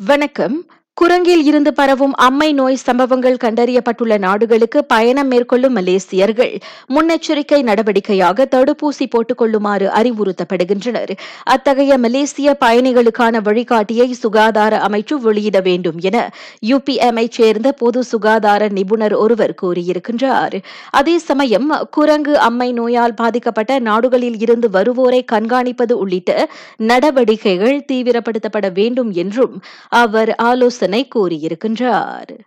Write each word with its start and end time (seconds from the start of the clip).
வணக்கம். 0.00 0.56
குரங்கில் 1.00 1.42
இருந்து 1.44 1.74
பரவும் 1.74 2.14
அம்மை 2.14 2.52
நோய் 2.52 2.76
சம்பவங்கள் 2.76 3.36
கண்டறியப்பட்டுள்ள 3.44 4.18
நாடுகளுக்கு 4.18 4.84
பயணம் 4.84 5.28
மேற்கொள்ளும் 5.28 5.76
மலேசியர்கள். 5.76 6.54
முன்னெச்சரிக்கை 6.94 7.58
நடவடிக்கையாக 7.68 8.46
தடுப்பூசி 8.54 9.06
போட்டுக் 9.10 9.38
கொள்ளுமாறு 9.38 9.86
அறிவுறுத்தப்படுகின்றனர். 9.88 11.12
அத்தகைய 11.44 11.98
மலேசிய 11.98 12.56
பயணிகளுக்கான 12.64 13.42
வழிகாட்டியை 13.42 14.10
சுகாதார 14.10 14.80
அமைச்சு 14.88 15.14
வெளியிட 15.14 15.60
வேண்டும் 15.60 15.98
என 16.00 16.32
யுபிஎம்ஐ 16.68 17.26
சேர்ந்த 17.30 17.72
பொது 17.72 18.02
சுகாதார 18.04 18.68
நிபுணர் 18.68 19.14
ஒருவர் 19.14 19.54
கூறியிருக்கின்றார். 19.62 20.62
அதே 20.90 21.18
சமயம் 21.18 21.68
குரங்கு 21.90 22.38
அம்மை 22.38 22.72
நோயால் 22.72 23.14
பாதிக்கப்பட்ட 23.14 23.78
நாடுகளில் 23.78 24.38
இருந்து 24.38 24.70
வருவோரை 24.72 25.22
கண்காணிப்பது 25.32 25.92
உள்ளிட்ட 25.92 26.48
நடவடிக்கைகள் 26.76 27.84
தீவிரப்படுத்தப்பட 27.92 28.72
வேண்டும் 28.72 29.12
என்றும் 29.12 29.62
அவர் 29.88 30.34
ஆலோசனை 30.34 30.86
கூறியிருக்கின்றார். 30.90 32.38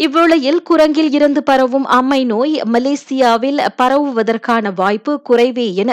இவ்வேளையில் 0.00 0.60
குரங்கில் 0.62 1.10
இருந்து 1.12 1.40
பரவும் 1.42 1.86
அம்மை 1.96 2.18
நோய் 2.24 2.54
மலேசியாவில் 2.72 3.60
பரவுவதற்கான 3.80 4.72
வாய்ப்பு 4.74 5.12
குறைவே 5.28 5.66
என 5.74 5.90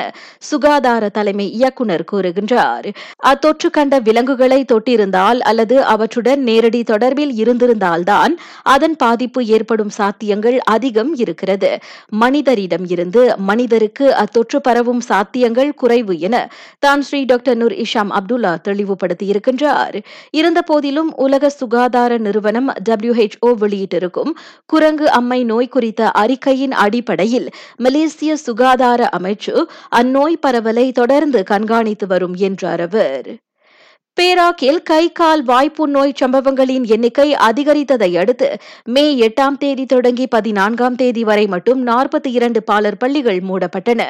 சுகாதார 0.49 1.09
தலைமை 1.09 1.47
இயக்குநர் 1.51 2.05
கூறுகின்றார். 2.11 2.87
அத்தொற்று 3.31 3.69
கண்ட 3.69 3.99
விலங்குகளை 3.99 4.59
தொட்டிருந்தால் 4.71 5.39
அல்லது 5.49 5.77
அவற்றுடன் 5.85 6.43
நேரடி 6.43 6.81
தொடர்பில் 6.83 7.33
இருந்திருந்தால்தான் 7.41 8.35
அதன் 8.75 8.95
பாதிப்பு 8.95 9.41
ஏற்படும் 9.45 9.93
சாத்தியங்கள் 9.97 10.57
அதிகம் 10.75 11.11
இருக்கிறது. 11.15 11.71
மனிதரிடம் 12.23 12.87
இருந்து 12.89 13.23
மனிதருக்கு 13.49 14.05
அத்தொற்று 14.23 14.59
பரவும் 14.67 15.03
சாத்தியங்கள் 15.09 15.71
குறைவு 15.75 16.15
என 16.19 16.35
தான் 16.79 17.01
Sri 17.01 17.21
doctor 17.23 17.57
Noor 17.57 17.75
Hisham 17.85 18.11
Abdullah 18.19 18.53
தெளிவுபடுத்தியிருக்கின்றார். 18.67 19.97
இருந்தபோதிலும் 20.39 21.11
உலக 21.25 21.49
சுகாதார 21.59 22.17
நிறுவனம் 22.27 22.69
டபிள்யூஹெச்ஓ 22.89 23.49
வெளியிட்டிருக்கும். 23.69 24.31
குரங்கு 24.65 25.11
அம்மை 25.11 25.43
நோய் 25.43 25.67
குறித்த 25.67 26.11
அறிக்கையின் 26.11 26.71
அடிப்படையில் 26.71 27.49
மலேசிய 27.77 28.35
சுகாதார 28.35 29.09
அமைச்சு 29.17 29.63
அந்நோய் 29.95 30.39
பரவலை 30.47 30.91
தொடர்ந்து 30.91 31.43
கண்காணித்து 31.43 32.07
வரும் 32.07 32.35
என்றார் 32.35 32.81
அவர். 32.81 33.37
பேராக்கில் 34.17 34.79
கை 34.83 35.03
கால் 35.11 35.41
வாய்ப்புண் 35.43 35.91
நோய் 35.91 36.13
சம்பவங்களின் 36.19 36.85
எண்ணிக்கை 36.85 37.27
அதிகரித்ததை 37.45 38.09
அடுத்து 38.17 38.47
மே 38.85 39.03
எட்டாம் 39.27 39.57
தேதி 39.57 39.85
தொடங்கி 39.85 40.25
பதினான்காம் 40.27 40.95
தேதி 40.95 41.23
வரை 41.23 41.45
மட்டும் 41.47 41.87
நாற்பத்தி 41.87 42.29
இரண்டு 42.29 42.59
பாலர் 42.63 42.97
பள்ளிகள் 42.97 43.39
மூடப்பட்டன. 43.39 44.01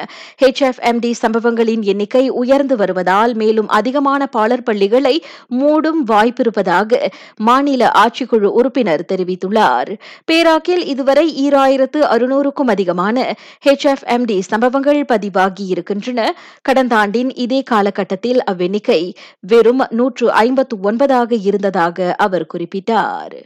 ஹெச்எஃப்எம்டி 0.42 1.10
சம்பவங்களின் 1.20 1.82
எண்ணிக்கை 1.82 2.24
உயர்ந்து 2.42 2.76
வருவதால் 2.76 3.34
மேலும் 3.34 3.68
அதிகமான 3.68 4.26
பாலர் 4.26 4.62
பள்ளிகளை 4.62 5.14
மூடும் 5.60 6.00
வாய்ப்பிருப்பதாக 6.06 7.00
மாநில 7.40 7.92
ஆட்சிக்குழு 8.02 8.50
உறுப்பினர் 8.58 9.06
தெரிவித்துள்ளார். 9.12 9.92
பேராக்கில் 10.24 10.84
இதுவரை 10.86 11.26
ஈராயிரத்து 11.44 12.02
அறுநூறுக்கும் 12.14 12.72
அதிகமான 12.76 13.16
ஹெச்எஃப்எம்டி 13.68 14.38
சம்பவங்கள் 14.50 15.00
பதிவாகியிருக்கின்றன 15.14 16.26
கடந்த 16.62 16.96
ஆண்டின் 16.96 17.32
இதே 17.46 17.62
காலகட்டத்தில் 17.72 18.42
அவ்வெண்ணிக்கை 18.50 19.00
வெறும் 19.46 19.82
நூற்று 20.00 20.28
ஐம்பத்து 20.44 20.76
ஒன்பதாக 20.88 21.40
இருந்ததாக 21.42 22.10
அவர் 22.18 22.50
குறிப்பிட்டார். 22.54 23.38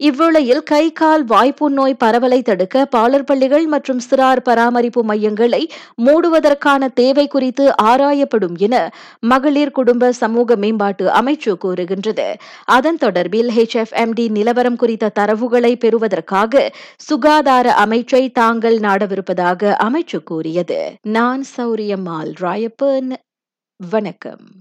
இவ்வேளையில் 0.00 0.62
கை 0.62 0.84
கால் 0.92 1.24
வாய்ப்புண் 1.24 1.72
நோய் 1.72 2.00
பரவலை 2.04 2.38
தடுக்க 2.42 2.84
பாலர் 2.84 3.24
பள்ளிகள் 3.24 3.66
மற்றும் 3.66 4.00
சிறார் 4.08 4.40
பராமரிப்பு 4.42 5.02
மையங்களை 5.04 5.60
மூடுவதற்கான 6.04 6.88
தேவை 6.94 7.26
குறித்து 7.26 7.64
ஆராயப்படும் 7.82 8.56
என 8.58 8.74
மகளிர் 9.20 9.70
குடும்ப 9.70 10.10
சமூக 10.12 10.56
மேம்பாட்டு 10.56 11.06
அமைச்சு 11.20 11.52
கூறுகின்றது. 11.64 12.26
அதன் 12.78 12.98
தொடர்பில் 13.00 13.50
ஹெச்எஃப்எம்டி 13.58 14.26
நிலவரம் 14.30 14.76
குறித்த 14.76 15.12
தரவுகளை 15.20 15.72
பெறுவதற்காக 15.76 16.64
சுகாதார 16.96 17.74
அமைச்சை 17.74 18.24
தாங்கள் 18.40 18.78
நாடவிருப்பதாக 18.78 19.74
அமைச்சு 19.86 20.20
கூறியது. 20.24 20.82
நான் 21.02 21.44
சௌரியம்மாள் 21.56 22.32
ராயப்பன். 22.40 23.12
வணக்கம். 23.90 24.52